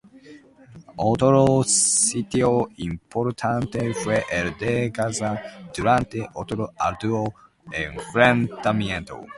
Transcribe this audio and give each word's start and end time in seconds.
Otro 0.95 1.61
sitio 1.63 2.69
importante 2.77 3.93
fue 3.93 4.23
el 4.31 4.57
de 4.57 4.89
Gaza 4.89 5.39
durante 5.77 6.27
otro 6.33 6.71
arduo 6.79 7.31
enfrentamiento. 7.71 9.23